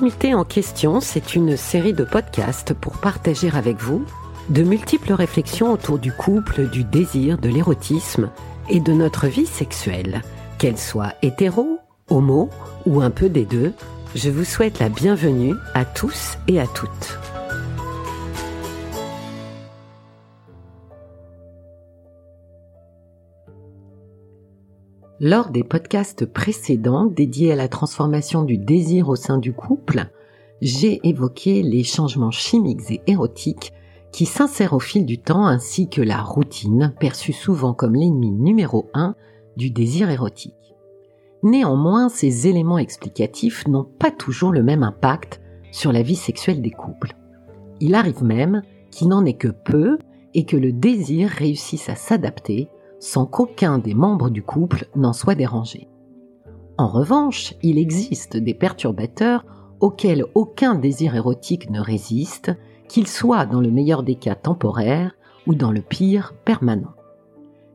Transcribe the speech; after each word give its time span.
L'intimité 0.00 0.32
en 0.32 0.44
question, 0.44 0.98
c'est 1.00 1.34
une 1.34 1.58
série 1.58 1.92
de 1.92 2.04
podcasts 2.04 2.72
pour 2.72 2.96
partager 2.96 3.50
avec 3.52 3.76
vous 3.82 4.02
de 4.48 4.62
multiples 4.62 5.12
réflexions 5.12 5.74
autour 5.74 5.98
du 5.98 6.10
couple, 6.10 6.70
du 6.70 6.84
désir, 6.84 7.36
de 7.36 7.50
l'érotisme 7.50 8.30
et 8.70 8.80
de 8.80 8.94
notre 8.94 9.26
vie 9.26 9.44
sexuelle, 9.44 10.22
qu'elle 10.56 10.78
soit 10.78 11.12
hétéro, 11.20 11.80
homo 12.08 12.48
ou 12.86 13.02
un 13.02 13.10
peu 13.10 13.28
des 13.28 13.44
deux. 13.44 13.74
Je 14.14 14.30
vous 14.30 14.44
souhaite 14.44 14.78
la 14.78 14.88
bienvenue 14.88 15.54
à 15.74 15.84
tous 15.84 16.38
et 16.48 16.58
à 16.58 16.66
toutes. 16.66 17.18
Lors 25.22 25.50
des 25.50 25.64
podcasts 25.64 26.24
précédents 26.24 27.04
dédiés 27.04 27.52
à 27.52 27.56
la 27.56 27.68
transformation 27.68 28.42
du 28.42 28.56
désir 28.56 29.10
au 29.10 29.16
sein 29.16 29.36
du 29.36 29.52
couple, 29.52 30.06
j'ai 30.62 30.98
évoqué 31.06 31.62
les 31.62 31.84
changements 31.84 32.30
chimiques 32.30 32.90
et 32.90 33.02
érotiques 33.06 33.74
qui 34.12 34.24
s'insèrent 34.24 34.72
au 34.72 34.78
fil 34.78 35.04
du 35.04 35.18
temps 35.18 35.46
ainsi 35.46 35.90
que 35.90 36.00
la 36.00 36.22
routine 36.22 36.94
perçue 36.98 37.34
souvent 37.34 37.74
comme 37.74 37.96
l'ennemi 37.96 38.30
numéro 38.30 38.88
un 38.94 39.14
du 39.58 39.70
désir 39.70 40.08
érotique. 40.08 40.54
Néanmoins, 41.42 42.08
ces 42.08 42.46
éléments 42.48 42.78
explicatifs 42.78 43.68
n'ont 43.68 43.84
pas 43.98 44.10
toujours 44.10 44.52
le 44.52 44.62
même 44.62 44.82
impact 44.82 45.42
sur 45.70 45.92
la 45.92 46.00
vie 46.00 46.16
sexuelle 46.16 46.62
des 46.62 46.70
couples. 46.70 47.14
Il 47.80 47.94
arrive 47.94 48.24
même 48.24 48.62
qu'il 48.90 49.08
n'en 49.08 49.26
est 49.26 49.36
que 49.36 49.48
peu 49.48 49.98
et 50.32 50.46
que 50.46 50.56
le 50.56 50.72
désir 50.72 51.28
réussisse 51.28 51.90
à 51.90 51.94
s'adapter 51.94 52.70
sans 53.00 53.26
qu'aucun 53.26 53.78
des 53.78 53.94
membres 53.94 54.30
du 54.30 54.42
couple 54.42 54.86
n'en 54.94 55.12
soit 55.12 55.34
dérangé. 55.34 55.88
En 56.78 56.86
revanche, 56.86 57.54
il 57.62 57.78
existe 57.78 58.36
des 58.36 58.54
perturbateurs 58.54 59.44
auxquels 59.80 60.24
aucun 60.34 60.74
désir 60.74 61.16
érotique 61.16 61.70
ne 61.70 61.80
résiste, 61.80 62.52
qu'il 62.88 63.06
soit 63.06 63.46
dans 63.46 63.60
le 63.60 63.70
meilleur 63.70 64.02
des 64.02 64.14
cas 64.14 64.34
temporaire 64.34 65.12
ou 65.46 65.54
dans 65.54 65.72
le 65.72 65.80
pire 65.80 66.34
permanent. 66.44 66.94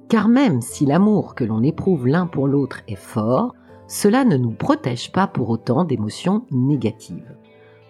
Car 0.07 0.27
même 0.27 0.61
si 0.61 0.85
l'amour 0.85 1.35
que 1.35 1.43
l'on 1.43 1.63
éprouve 1.63 2.07
l'un 2.07 2.27
pour 2.27 2.47
l'autre 2.47 2.81
est 2.87 2.95
fort, 2.95 3.53
cela 3.87 4.23
ne 4.23 4.37
nous 4.37 4.51
protège 4.51 5.11
pas 5.11 5.27
pour 5.27 5.49
autant 5.49 5.83
d'émotions 5.83 6.45
négatives. 6.51 7.35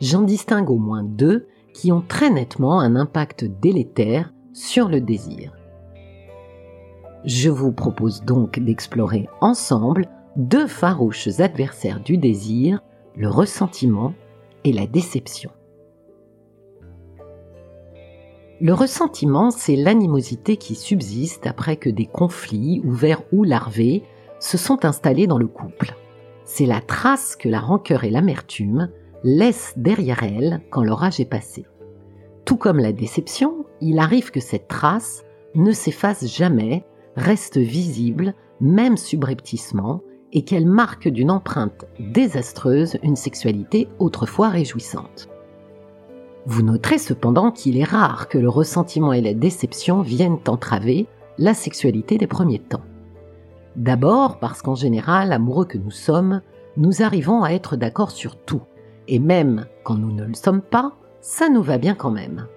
J'en 0.02 0.22
distingue 0.22 0.70
au 0.70 0.78
moins 0.78 1.04
deux 1.04 1.48
qui 1.74 1.92
ont 1.92 2.04
très 2.06 2.30
nettement 2.30 2.80
un 2.80 2.96
impact 2.96 3.46
délétère 3.46 4.34
sur 4.54 4.88
le 4.88 5.02
désir. 5.02 5.55
Je 7.26 7.50
vous 7.50 7.72
propose 7.72 8.24
donc 8.24 8.60
d'explorer 8.60 9.28
ensemble 9.42 10.06
deux 10.36 10.68
farouches 10.68 11.40
adversaires 11.40 12.00
du 12.00 12.18
désir, 12.18 12.84
le 13.16 13.30
ressentiment 13.30 14.14
et 14.64 14.72
la 14.72 14.86
déception. 14.86 15.50
Le 18.62 18.74
ressentiment, 18.74 19.50
c'est 19.50 19.76
l'animosité 19.76 20.58
qui 20.58 20.76
subsiste 20.76 21.48
après 21.48 21.78
que 21.78 21.90
des 21.90 22.06
conflits, 22.06 22.82
ouverts 22.86 23.24
ou 23.32 23.44
larvés, 23.44 24.04
se 24.40 24.60
sont 24.60 24.86
installés 24.86 25.26
dans 25.26 25.40
le 25.40 25.48
couple. 25.48 25.96
C'est 26.44 26.68
la 26.68 26.80
trace 26.80 27.36
que 27.36 27.50
la 27.50 27.60
rancœur 27.60 28.04
et 28.04 28.12
l'amertume 28.12 28.92
laissent 29.24 29.74
derrière 29.78 30.22
elles 30.22 30.62
quand 30.70 30.84
l'orage 30.84 31.20
est 31.20 31.26
passé. 31.26 31.66
Tout 32.46 32.58
comme 32.58 32.78
la 32.78 32.94
déception, 32.94 33.66
il 33.82 33.98
arrive 33.98 34.30
que 34.30 34.40
cette 34.40 34.68
trace 34.68 35.26
ne 35.56 35.72
s'efface 35.72 36.28
jamais 36.28 36.86
reste 37.16 37.58
visible, 37.58 38.34
même 38.62 38.98
subrepticement, 38.98 40.02
et 40.34 40.44
qu'elle 40.44 40.66
marque 40.66 41.08
d'une 41.08 41.32
empreinte 41.32 41.86
désastreuse 42.00 42.98
une 43.04 43.16
sexualité 43.16 43.88
autrefois 44.00 44.50
réjouissante. 44.50 45.30
Vous 46.46 46.62
noterez 46.62 46.98
cependant 46.98 47.52
qu'il 47.52 47.78
est 47.78 47.86
rare 47.86 48.28
que 48.28 48.38
le 48.38 48.50
ressentiment 48.50 49.14
et 49.14 49.22
la 49.22 49.34
déception 49.34 50.02
viennent 50.02 50.40
entraver 50.48 51.08
la 51.38 51.54
sexualité 51.54 52.18
des 52.18 52.28
premiers 52.28 52.60
temps. 52.60 52.84
D'abord 53.76 54.40
parce 54.40 54.62
qu'en 54.62 54.76
général, 54.76 55.32
amoureux 55.32 55.66
que 55.66 55.78
nous 55.78 55.92
sommes, 55.92 56.42
nous 56.78 57.02
arrivons 57.02 57.44
à 57.44 57.52
être 57.52 57.78
d'accord 57.78 58.12
sur 58.12 58.38
tout, 58.38 58.62
et 59.08 59.20
même 59.20 59.66
quand 59.84 59.96
nous 59.96 60.12
ne 60.12 60.26
le 60.26 60.34
sommes 60.34 60.62
pas, 60.62 60.94
ça 61.22 61.50
nous 61.50 61.64
va 61.64 61.78
bien 61.78 61.96
quand 61.96 62.12
même 62.12 62.48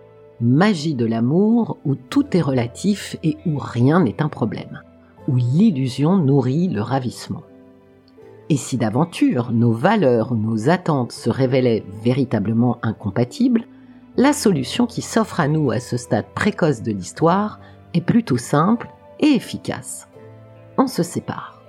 magie 0.41 0.94
de 0.94 1.06
l'amour 1.06 1.78
où 1.84 1.94
tout 1.94 2.37
est 2.37 2.41
relatif 2.41 3.16
et 3.22 3.37
où 3.47 3.59
rien 3.59 4.00
n'est 4.00 4.22
un 4.22 4.28
problème, 4.28 4.82
où 5.26 5.37
l'illusion 5.37 6.16
nourrit 6.16 6.69
le 6.69 6.82
ravissement. 6.82 7.43
Et 8.50 8.56
si 8.56 8.78
d'aventure 8.78 9.53
nos 9.53 9.72
valeurs 9.72 10.32
ou 10.32 10.37
nos 10.37 10.71
attentes 10.71 11.12
se 11.12 11.28
révélaient 11.28 11.84
véritablement 12.03 12.78
incompatibles, 12.82 13.65
la 14.16 14.32
solution 14.32 14.87
qui 14.87 15.03
s'offre 15.03 15.41
à 15.41 15.49
nous 15.49 15.71
à 15.71 15.81
ce 15.81 15.97
stade 15.97 16.26
précoce 16.34 16.82
de 16.82 16.93
l'histoire 16.93 17.60
est 17.94 18.00
plutôt 18.00 18.38
simple 18.38 18.88
et 19.20 19.28
efficace. 19.28 20.09
On 20.76 20.87
se 20.87 21.03
sépare. 21.03 21.62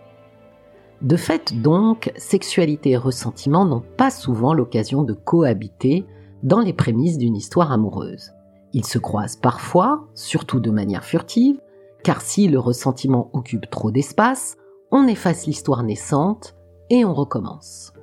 De 1.01 1.15
fait 1.15 1.59
donc, 1.61 2.11
sexualité 2.17 2.91
et 2.91 2.97
ressentiment 2.97 3.65
n'ont 3.65 3.83
pas 3.97 4.09
souvent 4.09 4.53
l'occasion 4.53 5.03
de 5.03 5.13
cohabiter 5.13 6.05
dans 6.43 6.59
les 6.59 6.73
prémices 6.73 7.17
d'une 7.17 7.35
histoire 7.35 7.71
amoureuse. 7.71 8.33
Ils 8.73 8.85
se 8.85 8.99
croisent 8.99 9.37
parfois, 9.37 10.07
surtout 10.13 10.59
de 10.59 10.71
manière 10.71 11.03
furtive, 11.03 11.59
car 12.03 12.21
si 12.21 12.47
le 12.47 12.59
ressentiment 12.59 13.29
occupe 13.33 13.69
trop 13.69 13.91
d'espace, 13.91 14.57
on 14.91 15.07
efface 15.07 15.45
l'histoire 15.47 15.83
naissante 15.83 16.55
et 16.89 17.05
on 17.05 17.13
recommence. 17.13 17.93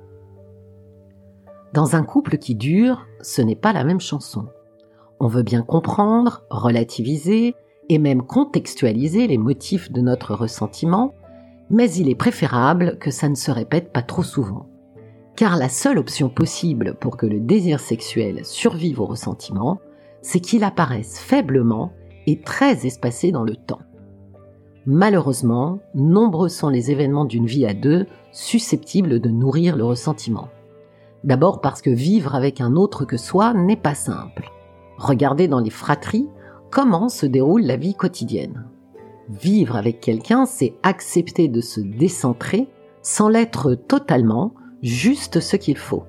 Dans 1.73 1.95
un 1.95 2.03
couple 2.03 2.37
qui 2.37 2.55
dure, 2.55 3.05
ce 3.21 3.41
n'est 3.41 3.55
pas 3.55 3.73
la 3.73 3.83
même 3.83 3.99
chanson. 3.99 4.47
On 5.19 5.27
veut 5.27 5.43
bien 5.43 5.63
comprendre, 5.63 6.43
relativiser 6.49 7.55
et 7.89 7.97
même 7.97 8.23
contextualiser 8.23 9.27
les 9.27 9.37
motifs 9.37 9.91
de 9.91 10.01
notre 10.01 10.33
ressentiment, 10.33 11.13
mais 11.69 11.91
il 11.93 12.09
est 12.09 12.15
préférable 12.15 12.97
que 12.99 13.11
ça 13.11 13.29
ne 13.29 13.35
se 13.35 13.51
répète 13.51 13.91
pas 13.91 14.01
trop 14.01 14.23
souvent. 14.23 14.67
Car 15.35 15.57
la 15.57 15.69
seule 15.69 15.97
option 15.97 16.29
possible 16.29 16.95
pour 16.99 17.17
que 17.17 17.25
le 17.25 17.39
désir 17.39 17.79
sexuel 17.79 18.45
survive 18.45 19.01
au 19.01 19.05
ressentiment, 19.05 19.79
c'est 20.21 20.39
qu'il 20.39 20.63
apparaisse 20.63 21.19
faiblement 21.19 21.91
et 22.25 22.41
très 22.41 22.85
espacé 22.85 23.31
dans 23.31 23.43
le 23.43 23.55
temps. 23.55 23.81
Malheureusement, 24.85 25.79
nombreux 25.95 26.49
sont 26.49 26.69
les 26.69 26.91
événements 26.91 27.25
d'une 27.25 27.45
vie 27.45 27.65
à 27.65 27.73
deux 27.73 28.05
susceptibles 28.31 29.19
de 29.19 29.29
nourrir 29.29 29.75
le 29.75 29.83
ressentiment. 29.83 30.47
D'abord 31.23 31.59
parce 31.59 31.81
que 31.81 31.89
vivre 31.89 32.35
avec 32.35 32.61
un 32.61 32.75
autre 32.75 33.03
que 33.03 33.17
soi 33.17 33.53
n'est 33.53 33.75
pas 33.75 33.95
simple. 33.95 34.49
Regardez 34.97 35.47
dans 35.47 35.59
les 35.59 35.69
fratries 35.69 36.29
comment 36.71 37.09
se 37.09 37.25
déroule 37.25 37.63
la 37.63 37.75
vie 37.75 37.95
quotidienne. 37.95 38.65
Vivre 39.29 39.75
avec 39.75 39.99
quelqu'un, 39.99 40.45
c'est 40.45 40.75
accepter 40.83 41.49
de 41.49 41.59
se 41.59 41.81
décentrer 41.81 42.69
sans 43.01 43.29
l'être 43.29 43.73
totalement, 43.73 44.53
juste 44.81 45.39
ce 45.39 45.57
qu'il 45.57 45.77
faut. 45.77 46.03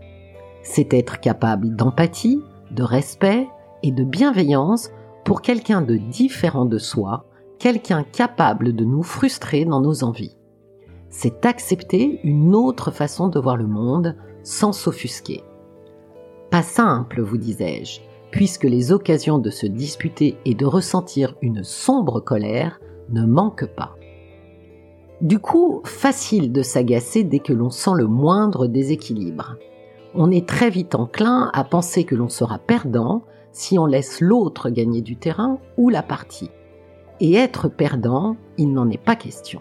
C'est 0.62 0.94
être 0.94 1.20
capable 1.20 1.74
d'empathie, 1.74 2.40
de 2.70 2.82
respect, 2.82 3.48
et 3.82 3.92
de 3.92 4.04
bienveillance 4.04 4.90
pour 5.24 5.42
quelqu'un 5.42 5.82
de 5.82 5.96
différent 5.96 6.64
de 6.64 6.78
soi, 6.78 7.26
quelqu'un 7.58 8.04
capable 8.04 8.74
de 8.74 8.84
nous 8.84 9.02
frustrer 9.02 9.64
dans 9.64 9.80
nos 9.80 10.04
envies. 10.04 10.36
C'est 11.10 11.46
accepter 11.46 12.20
une 12.24 12.54
autre 12.54 12.90
façon 12.90 13.28
de 13.28 13.40
voir 13.40 13.56
le 13.56 13.66
monde 13.66 14.16
sans 14.42 14.72
s'offusquer. 14.72 15.42
Pas 16.50 16.62
simple, 16.62 17.20
vous 17.20 17.36
disais-je, 17.36 18.00
puisque 18.30 18.64
les 18.64 18.92
occasions 18.92 19.38
de 19.38 19.50
se 19.50 19.66
disputer 19.66 20.36
et 20.44 20.54
de 20.54 20.66
ressentir 20.66 21.34
une 21.42 21.64
sombre 21.64 22.20
colère 22.20 22.80
ne 23.10 23.24
manquent 23.24 23.74
pas. 23.74 23.96
Du 25.20 25.40
coup, 25.40 25.80
facile 25.84 26.52
de 26.52 26.62
s'agacer 26.62 27.24
dès 27.24 27.40
que 27.40 27.52
l'on 27.52 27.70
sent 27.70 27.90
le 27.96 28.06
moindre 28.06 28.66
déséquilibre. 28.66 29.56
On 30.14 30.30
est 30.30 30.48
très 30.48 30.70
vite 30.70 30.94
enclin 30.94 31.50
à 31.52 31.64
penser 31.64 32.04
que 32.04 32.14
l'on 32.14 32.28
sera 32.28 32.58
perdant 32.58 33.22
si 33.52 33.78
on 33.78 33.86
laisse 33.86 34.20
l'autre 34.20 34.70
gagner 34.70 35.02
du 35.02 35.16
terrain 35.16 35.58
ou 35.76 35.90
la 35.90 36.02
partie. 36.02 36.50
Et 37.20 37.34
être 37.34 37.68
perdant, 37.68 38.36
il 38.56 38.72
n'en 38.72 38.88
est 38.90 39.02
pas 39.02 39.16
question. 39.16 39.60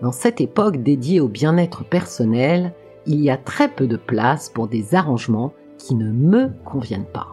Dans 0.00 0.12
cette 0.12 0.40
époque 0.40 0.82
dédiée 0.82 1.20
au 1.20 1.28
bien-être 1.28 1.84
personnel, 1.84 2.72
il 3.06 3.20
y 3.20 3.30
a 3.30 3.36
très 3.36 3.68
peu 3.68 3.86
de 3.86 3.96
place 3.96 4.48
pour 4.48 4.68
des 4.68 4.94
arrangements 4.94 5.52
qui 5.78 5.94
ne 5.94 6.10
me 6.10 6.50
conviennent 6.64 7.04
pas. 7.04 7.28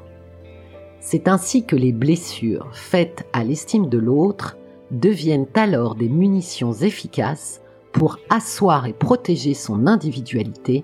C'est 0.99 1.27
ainsi 1.27 1.65
que 1.65 1.75
les 1.75 1.93
blessures 1.93 2.67
faites 2.73 3.27
à 3.33 3.43
l'estime 3.43 3.87
de 3.87 3.97
l'autre 3.97 4.57
deviennent 4.91 5.47
alors 5.55 5.95
des 5.95 6.09
munitions 6.09 6.73
efficaces 6.73 7.61
pour 7.91 8.17
asseoir 8.29 8.85
et 8.85 8.93
protéger 8.93 9.53
son 9.53 9.87
individualité 9.87 10.83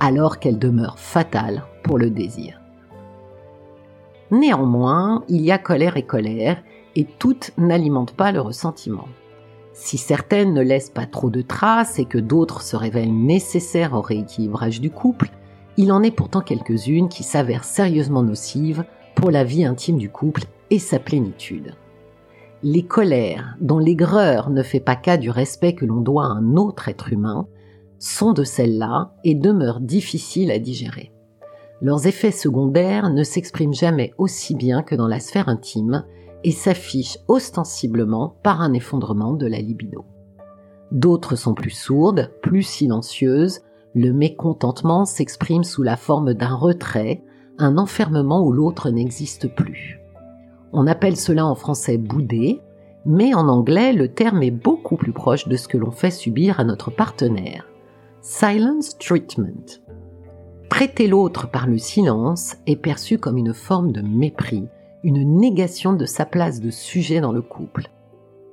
alors 0.00 0.38
qu'elle 0.38 0.58
demeure 0.58 0.98
fatale 0.98 1.64
pour 1.82 1.98
le 1.98 2.10
désir. 2.10 2.60
Néanmoins, 4.30 5.24
il 5.28 5.42
y 5.42 5.50
a 5.50 5.58
colère 5.58 5.96
et 5.96 6.04
colère, 6.04 6.62
et 6.96 7.04
toutes 7.04 7.52
n'alimentent 7.56 8.16
pas 8.16 8.32
le 8.32 8.40
ressentiment. 8.40 9.08
Si 9.72 9.96
certaines 9.96 10.52
ne 10.52 10.60
laissent 10.60 10.90
pas 10.90 11.06
trop 11.06 11.30
de 11.30 11.42
traces 11.42 11.98
et 11.98 12.04
que 12.04 12.18
d'autres 12.18 12.62
se 12.62 12.76
révèlent 12.76 13.14
nécessaires 13.14 13.94
au 13.94 14.00
rééquilibrage 14.00 14.80
du 14.80 14.90
couple, 14.90 15.30
Il 15.80 15.92
en 15.92 16.02
est 16.02 16.10
pourtant 16.10 16.40
quelques-unes 16.40 17.08
qui 17.08 17.22
s'avèrent 17.22 17.62
sérieusement 17.62 18.24
nocives 18.24 18.84
pour 19.14 19.30
la 19.30 19.44
vie 19.44 19.64
intime 19.64 19.96
du 19.96 20.10
couple 20.10 20.42
et 20.70 20.80
sa 20.80 20.98
plénitude. 20.98 21.76
Les 22.64 22.82
colères, 22.82 23.54
dont 23.60 23.78
l'aigreur 23.78 24.50
ne 24.50 24.64
fait 24.64 24.80
pas 24.80 24.96
cas 24.96 25.16
du 25.16 25.30
respect 25.30 25.74
que 25.74 25.84
l'on 25.84 26.00
doit 26.00 26.24
à 26.24 26.30
un 26.30 26.56
autre 26.56 26.88
être 26.88 27.12
humain, 27.12 27.46
sont 27.98 28.32
de 28.32 28.44
celles-là 28.44 29.12
et 29.24 29.34
demeurent 29.34 29.80
difficiles 29.80 30.50
à 30.50 30.58
digérer. 30.58 31.12
Leurs 31.80 32.06
effets 32.06 32.32
secondaires 32.32 33.10
ne 33.10 33.22
s'expriment 33.22 33.74
jamais 33.74 34.12
aussi 34.18 34.54
bien 34.54 34.82
que 34.82 34.94
dans 34.94 35.06
la 35.06 35.20
sphère 35.20 35.48
intime 35.48 36.04
et 36.44 36.52
s'affichent 36.52 37.18
ostensiblement 37.28 38.36
par 38.42 38.60
un 38.60 38.72
effondrement 38.72 39.34
de 39.34 39.46
la 39.46 39.58
libido. 39.58 40.04
D'autres 40.90 41.36
sont 41.36 41.54
plus 41.54 41.70
sourdes, 41.70 42.30
plus 42.42 42.62
silencieuses, 42.62 43.60
le 43.94 44.12
mécontentement 44.12 45.04
s'exprime 45.04 45.64
sous 45.64 45.82
la 45.82 45.96
forme 45.96 46.34
d'un 46.34 46.54
retrait, 46.54 47.22
un 47.58 47.78
enfermement 47.78 48.44
où 48.44 48.52
l'autre 48.52 48.90
n'existe 48.90 49.48
plus. 49.54 50.00
On 50.72 50.86
appelle 50.86 51.16
cela 51.16 51.46
en 51.46 51.54
français 51.54 51.98
bouder, 51.98 52.60
mais 53.04 53.34
en 53.34 53.48
anglais 53.48 53.92
le 53.92 54.08
terme 54.08 54.42
est 54.42 54.50
beaucoup 54.50 54.96
plus 54.96 55.12
proche 55.12 55.48
de 55.48 55.56
ce 55.56 55.68
que 55.68 55.78
l'on 55.78 55.90
fait 55.90 56.10
subir 56.10 56.60
à 56.60 56.64
notre 56.64 56.90
partenaire. 56.90 57.66
Silence 58.30 58.98
treatment. 58.98 59.80
Prêter 60.68 61.06
l'autre 61.06 61.50
par 61.50 61.66
le 61.66 61.78
silence 61.78 62.56
est 62.66 62.76
perçu 62.76 63.16
comme 63.16 63.38
une 63.38 63.54
forme 63.54 63.90
de 63.90 64.02
mépris, 64.02 64.68
une 65.02 65.38
négation 65.40 65.94
de 65.94 66.04
sa 66.04 66.26
place 66.26 66.60
de 66.60 66.68
sujet 66.68 67.22
dans 67.22 67.32
le 67.32 67.40
couple. 67.40 67.88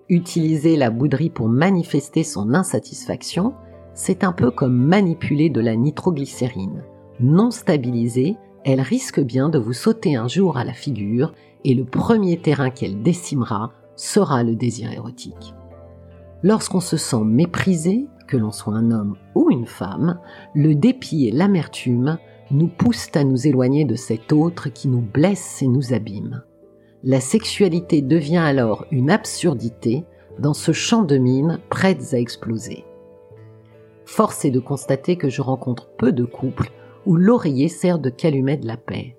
Utiliser 0.08 0.78
la 0.78 0.92
bouderie 0.92 1.30
pour 1.30 1.50
manifester 1.50 2.24
son 2.24 2.54
insatisfaction, 2.54 3.54
c'est 3.94 4.24
un 4.24 4.32
peu 4.32 4.50
comme 4.50 4.78
manipuler 4.78 5.50
de 5.50 5.60
la 5.60 5.76
nitroglycérine. 5.76 6.86
Non 7.20 7.52
stabilisée, 7.52 8.38
elle 8.64 8.80
risque 8.80 9.20
bien 9.20 9.50
de 9.50 9.60
vous 9.60 9.74
sauter 9.74 10.16
un 10.16 10.30
jour 10.30 10.56
à 10.56 10.64
la 10.64 10.74
figure 10.74 11.34
et 11.66 11.74
le 11.74 11.84
premier 11.84 12.38
terrain 12.38 12.70
qu'elle 12.70 13.04
décimera 13.04 13.74
sera 13.98 14.42
le 14.42 14.56
désir 14.56 14.94
érotique. 14.94 15.54
Lorsqu'on 16.44 16.80
se 16.80 16.96
sent 16.96 17.26
méprisé, 17.26 18.08
que 18.28 18.38
l'on 18.38 18.52
soit 18.52 18.74
un 18.74 18.92
homme 18.92 19.16
ou 19.34 19.50
une 19.52 19.66
femme, 19.66 20.20
le 20.54 20.76
dépit 20.76 21.28
et 21.28 21.32
l'amertume 21.32 22.18
nous 22.52 22.68
poussent 22.68 23.16
à 23.16 23.24
nous 23.24 23.48
éloigner 23.48 23.86
de 23.86 23.96
cet 23.96 24.32
autre 24.32 24.70
qui 24.70 24.88
nous 24.88 25.02
blesse 25.02 25.62
et 25.62 25.68
nous 25.68 25.94
abîme. 25.94 26.44
La 27.04 27.20
sexualité 27.20 28.02
devient 28.02 28.38
alors 28.38 28.86
une 28.92 29.12
absurdité 29.12 30.06
dans 30.40 30.54
ce 30.54 30.72
champ 30.72 31.04
de 31.04 31.18
mines 31.18 31.60
prêtes 31.70 32.14
à 32.14 32.20
exploser. 32.20 32.84
Force 34.06 34.46
est 34.46 34.52
de 34.52 34.60
constater 34.60 35.16
que 35.16 35.30
je 35.30 35.42
rencontre 35.42 35.90
peu 35.98 36.12
de 36.12 36.26
couples 36.26 36.72
où 37.06 37.16
l'oreiller 37.16 37.68
sert 37.68 38.00
de 38.00 38.10
calumet 38.10 38.58
de 38.58 38.68
la 38.68 38.78
paix. 38.78 39.16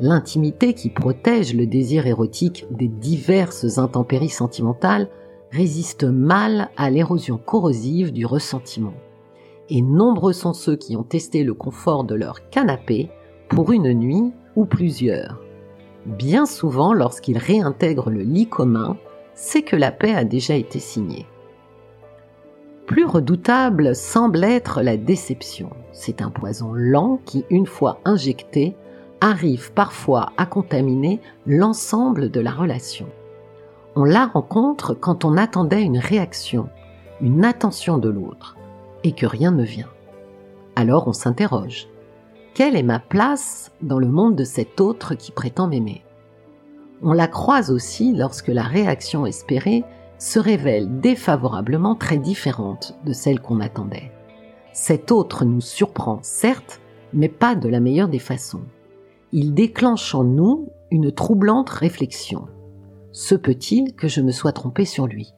L'intimité 0.00 0.74
qui 0.74 0.90
protège 0.90 1.54
le 1.54 1.66
désir 1.66 2.06
érotique 2.06 2.66
des 2.70 2.88
diverses 2.88 3.78
intempéries 3.78 4.28
sentimentales 4.28 5.08
résiste 5.52 6.04
mal 6.04 6.70
à 6.76 6.88
l'érosion 6.88 7.36
corrosive 7.36 8.10
du 8.10 8.24
ressentiment. 8.24 8.94
Et 9.68 9.82
nombreux 9.82 10.32
sont 10.32 10.54
ceux 10.54 10.76
qui 10.76 10.96
ont 10.96 11.02
testé 11.02 11.44
le 11.44 11.54
confort 11.54 12.04
de 12.04 12.14
leur 12.14 12.48
canapé 12.48 13.10
pour 13.48 13.70
une 13.70 13.92
nuit 13.92 14.32
ou 14.56 14.64
plusieurs. 14.64 15.40
Bien 16.06 16.46
souvent, 16.46 16.94
lorsqu'ils 16.94 17.38
réintègrent 17.38 18.10
le 18.10 18.22
lit 18.22 18.48
commun, 18.48 18.96
c'est 19.34 19.62
que 19.62 19.76
la 19.76 19.92
paix 19.92 20.14
a 20.14 20.24
déjà 20.24 20.54
été 20.54 20.78
signée. 20.78 21.26
Plus 22.86 23.04
redoutable 23.04 23.94
semble 23.94 24.42
être 24.42 24.82
la 24.82 24.96
déception. 24.96 25.70
C'est 25.92 26.22
un 26.22 26.30
poison 26.30 26.72
lent 26.72 27.20
qui, 27.24 27.44
une 27.50 27.66
fois 27.66 28.00
injecté, 28.04 28.74
arrive 29.20 29.72
parfois 29.72 30.32
à 30.36 30.46
contaminer 30.46 31.20
l'ensemble 31.46 32.30
de 32.30 32.40
la 32.40 32.50
relation. 32.50 33.06
On 33.94 34.04
la 34.04 34.24
rencontre 34.24 34.94
quand 34.94 35.26
on 35.26 35.36
attendait 35.36 35.82
une 35.82 35.98
réaction, 35.98 36.70
une 37.20 37.44
attention 37.44 37.98
de 37.98 38.08
l'autre, 38.08 38.56
et 39.04 39.12
que 39.12 39.26
rien 39.26 39.50
ne 39.50 39.64
vient. 39.64 39.90
Alors 40.76 41.08
on 41.08 41.12
s'interroge. 41.12 41.88
Quelle 42.54 42.74
est 42.74 42.82
ma 42.82 43.00
place 43.00 43.70
dans 43.82 43.98
le 43.98 44.08
monde 44.08 44.34
de 44.34 44.44
cet 44.44 44.80
autre 44.80 45.14
qui 45.14 45.30
prétend 45.30 45.68
m'aimer? 45.68 46.02
On 47.02 47.12
la 47.12 47.26
croise 47.26 47.70
aussi 47.70 48.14
lorsque 48.14 48.48
la 48.48 48.62
réaction 48.62 49.26
espérée 49.26 49.84
se 50.16 50.38
révèle 50.38 51.00
défavorablement 51.00 51.94
très 51.94 52.16
différente 52.16 52.94
de 53.04 53.12
celle 53.12 53.40
qu'on 53.40 53.60
attendait. 53.60 54.10
Cet 54.72 55.12
autre 55.12 55.44
nous 55.44 55.60
surprend, 55.60 56.20
certes, 56.22 56.80
mais 57.12 57.28
pas 57.28 57.54
de 57.54 57.68
la 57.68 57.80
meilleure 57.80 58.08
des 58.08 58.18
façons. 58.18 58.62
Il 59.32 59.52
déclenche 59.52 60.14
en 60.14 60.24
nous 60.24 60.68
une 60.90 61.12
troublante 61.12 61.68
réflexion. 61.68 62.46
Se 63.12 63.34
peut-il 63.34 63.94
que 63.94 64.08
je 64.08 64.22
me 64.22 64.32
sois 64.32 64.52
trompé 64.52 64.86
sur 64.86 65.06
lui 65.06 65.34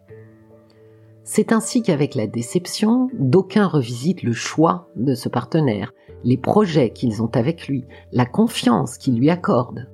C'est 1.24 1.52
ainsi 1.52 1.82
qu'avec 1.82 2.14
la 2.14 2.28
déception, 2.28 3.08
d'aucuns 3.18 3.66
revisitent 3.66 4.22
le 4.22 4.32
choix 4.32 4.88
de 4.94 5.14
ce 5.14 5.28
partenaire, 5.28 5.92
les 6.22 6.36
projets 6.36 6.90
qu'ils 6.90 7.20
ont 7.20 7.30
avec 7.34 7.66
lui, 7.66 7.84
la 8.12 8.26
confiance 8.26 8.96
qu'ils 8.96 9.18
lui 9.18 9.28
accordent. 9.28 9.90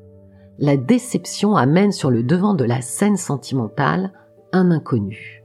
La 0.59 0.77
déception 0.77 1.56
amène 1.56 1.91
sur 1.91 2.11
le 2.11 2.23
devant 2.23 2.53
de 2.53 2.65
la 2.65 2.82
scène 2.82 3.17
sentimentale 3.17 4.12
un 4.53 4.71
inconnu. 4.71 5.43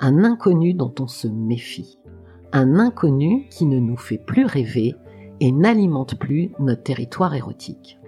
Un 0.00 0.24
inconnu 0.24 0.74
dont 0.74 0.94
on 0.98 1.06
se 1.06 1.28
méfie. 1.28 2.00
Un 2.52 2.80
inconnu 2.80 3.46
qui 3.48 3.64
ne 3.66 3.78
nous 3.78 3.96
fait 3.96 4.18
plus 4.18 4.44
rêver 4.44 4.96
et 5.38 5.52
n'alimente 5.52 6.18
plus 6.18 6.50
notre 6.58 6.82
territoire 6.82 7.34
érotique 7.34 7.99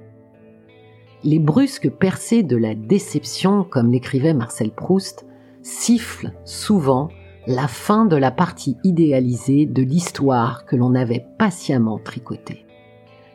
les 1.25 1.39
brusques 1.39 1.91
percées 1.91 2.43
de 2.43 2.57
la 2.57 2.75
déception, 2.75 3.65
comme 3.65 3.93
l'écrivait 3.93 4.35
Marcel 4.35 4.71
Proust, 4.71 5.27
sifflent 5.63 6.33
souvent 6.45 7.09
la 7.47 7.69
fin 7.69 8.05
de 8.07 8.17
la 8.17 8.31
partie 8.31 8.77
idéalisée 8.85 9.67
de 9.67 9.83
l'histoire 9.83 10.65
que 10.65 10.77
l'on 10.77 10.95
avait 10.95 11.27
patiemment 11.39 11.99
tricotée. 11.99 12.67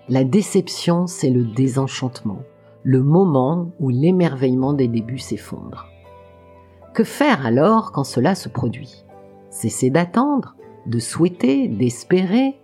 La 0.09 0.23
déception, 0.23 1.07
c'est 1.07 1.29
le 1.29 1.43
désenchantement, 1.43 2.43
le 2.83 3.03
moment 3.03 3.71
où 3.79 3.89
l'émerveillement 3.89 4.73
des 4.73 4.87
débuts 4.87 5.19
s'effondre. 5.19 5.87
Que 6.93 7.03
faire 7.03 7.45
alors 7.45 7.91
quand 7.91 8.05
cela 8.05 8.33
se 8.33 8.49
produit? 8.49 9.05
Cesser 9.49 9.89
d'attendre, 9.89 10.55
de 10.85 10.99
souhaiter, 10.99 11.67
d'espérer? 11.67 12.59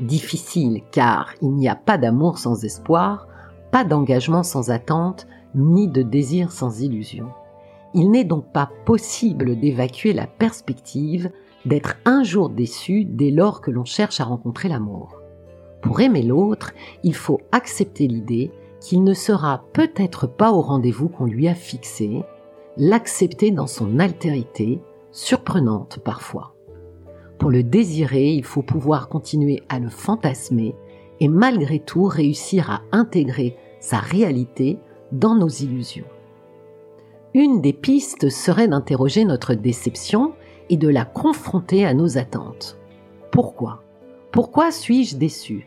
Difficile 0.00 0.82
car 0.92 1.32
il 1.40 1.52
n'y 1.52 1.68
a 1.68 1.74
pas 1.74 1.98
d'amour 1.98 2.38
sans 2.38 2.64
espoir, 2.64 3.26
pas 3.70 3.84
d'engagement 3.84 4.42
sans 4.42 4.70
attente, 4.70 5.26
ni 5.54 5.88
de 5.88 6.02
désir 6.02 6.52
sans 6.52 6.80
illusion. 6.80 7.28
Il 7.94 8.10
n'est 8.10 8.24
donc 8.24 8.52
pas 8.52 8.70
possible 8.84 9.58
d'évacuer 9.58 10.12
la 10.12 10.26
perspective 10.26 11.30
d'être 11.66 11.96
un 12.04 12.22
jour 12.22 12.48
déçu 12.48 13.04
dès 13.04 13.30
lors 13.30 13.60
que 13.60 13.70
l'on 13.70 13.84
cherche 13.84 14.20
à 14.20 14.24
rencontrer 14.24 14.68
l'amour. 14.68 15.20
Pour 15.82 16.00
aimer 16.00 16.22
l'autre, 16.22 16.72
il 17.02 17.14
faut 17.14 17.40
accepter 17.52 18.06
l'idée 18.06 18.50
qu'il 18.80 19.04
ne 19.04 19.14
sera 19.14 19.64
peut-être 19.72 20.26
pas 20.26 20.52
au 20.52 20.60
rendez-vous 20.60 21.08
qu'on 21.08 21.26
lui 21.26 21.48
a 21.48 21.54
fixé, 21.54 22.22
l'accepter 22.76 23.50
dans 23.50 23.66
son 23.66 23.98
altérité, 23.98 24.80
surprenante 25.12 25.98
parfois. 25.98 26.54
Pour 27.38 27.50
le 27.50 27.62
désirer, 27.62 28.32
il 28.32 28.44
faut 28.44 28.62
pouvoir 28.62 29.08
continuer 29.08 29.62
à 29.68 29.78
le 29.78 29.88
fantasmer 29.88 30.74
et 31.20 31.28
malgré 31.28 31.78
tout 31.78 32.04
réussir 32.04 32.70
à 32.70 32.82
intégrer 32.92 33.56
sa 33.78 33.98
réalité 33.98 34.78
dans 35.12 35.34
nos 35.34 35.48
illusions. 35.48 36.06
Une 37.34 37.60
des 37.60 37.72
pistes 37.72 38.28
serait 38.28 38.68
d'interroger 38.68 39.24
notre 39.24 39.54
déception 39.54 40.32
et 40.68 40.76
de 40.76 40.88
la 40.88 41.04
confronter 41.04 41.86
à 41.86 41.94
nos 41.94 42.18
attentes. 42.18 42.78
Pourquoi? 43.30 43.82
Pourquoi 44.32 44.72
suis-je 44.72 45.16
déçu? 45.16 45.66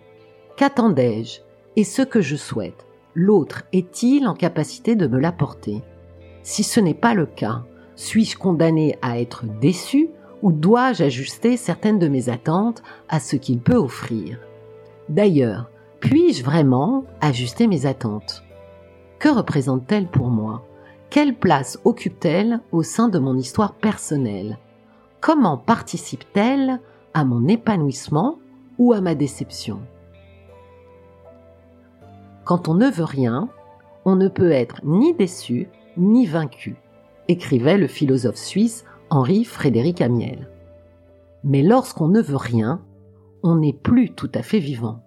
Qu'attendais-je? 0.57 1.41
Et 1.75 1.83
ce 1.83 2.01
que 2.01 2.21
je 2.21 2.35
souhaite, 2.35 2.85
l'autre 3.15 3.63
est-il 3.71 4.27
en 4.27 4.33
capacité 4.33 4.95
de 4.95 5.07
me 5.07 5.19
l'apporter? 5.19 5.81
Si 6.43 6.63
ce 6.63 6.79
n'est 6.79 6.93
pas 6.93 7.13
le 7.13 7.25
cas, 7.25 7.63
suis-je 7.95 8.37
condamné 8.37 8.97
à 9.01 9.19
être 9.19 9.45
déçu 9.61 10.09
ou 10.41 10.51
dois-je 10.51 11.05
ajuster 11.05 11.57
certaines 11.57 11.99
de 11.99 12.09
mes 12.09 12.29
attentes 12.29 12.83
à 13.07 13.19
ce 13.19 13.35
qu'il 13.35 13.59
peut 13.59 13.77
offrir? 13.77 14.39
D'ailleurs, 15.09 15.69
puis-je 15.99 16.43
vraiment 16.43 17.05
ajuster 17.21 17.67
mes 17.67 17.85
attentes? 17.85 18.43
Que 19.19 19.29
représente-t-elle 19.29 20.07
pour 20.07 20.29
moi? 20.29 20.63
Quelle 21.09 21.35
place 21.35 21.79
occupe-t-elle 21.85 22.59
au 22.71 22.83
sein 22.83 23.07
de 23.07 23.19
mon 23.19 23.37
histoire 23.37 23.73
personnelle? 23.73 24.57
Comment 25.21 25.57
participe-t-elle 25.57 26.79
à 27.13 27.23
mon 27.23 27.47
épanouissement 27.47 28.39
ou 28.77 28.93
à 28.93 29.01
ma 29.01 29.15
déception? 29.15 29.79
Quand 32.43 32.67
on 32.67 32.73
ne 32.73 32.89
veut 32.89 33.05
rien, 33.05 33.47
on 34.05 34.15
ne 34.15 34.27
peut 34.27 34.51
être 34.51 34.81
ni 34.83 35.13
déçu 35.13 35.69
ni 35.95 36.25
vaincu, 36.25 36.75
écrivait 37.27 37.77
le 37.77 37.87
philosophe 37.87 38.35
suisse 38.35 38.83
Henri 39.09 39.45
Frédéric 39.45 40.01
Amiel. 40.01 40.49
Mais 41.43 41.61
lorsqu'on 41.61 42.07
ne 42.07 42.21
veut 42.21 42.35
rien, 42.35 42.81
on 43.43 43.57
n'est 43.57 43.73
plus 43.73 44.13
tout 44.13 44.31
à 44.33 44.41
fait 44.41 44.59
vivant. 44.59 45.03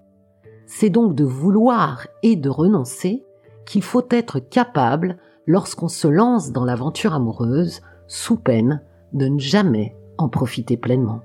C'est 0.66 0.90
donc 0.90 1.14
de 1.14 1.25
vouloir 1.25 2.07
et 2.23 2.37
de 2.37 2.50
renoncer 2.50 3.25
qu'il 3.64 3.83
faut 3.83 4.07
être 4.11 4.38
capable 4.38 5.16
lorsqu'on 5.47 5.88
se 5.88 6.07
lance 6.07 6.52
dans 6.52 6.64
l'aventure 6.64 7.14
amoureuse 7.14 7.81
sous 8.07 8.37
peine 8.37 8.83
de 9.12 9.26
ne 9.26 9.38
jamais 9.38 9.97
en 10.19 10.28
profiter 10.28 10.76
pleinement. 10.76 11.23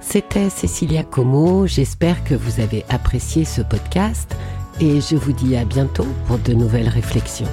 C'était 0.00 0.48
Cécilia 0.48 1.02
Como, 1.02 1.66
j'espère 1.66 2.22
que 2.22 2.36
vous 2.36 2.60
avez 2.60 2.84
apprécié 2.88 3.44
ce 3.44 3.62
podcast 3.62 4.36
et 4.80 5.00
je 5.00 5.16
vous 5.16 5.32
dis 5.32 5.56
à 5.56 5.64
bientôt 5.64 6.06
pour 6.26 6.38
de 6.38 6.52
nouvelles 6.52 6.88
réflexions. 6.88 7.48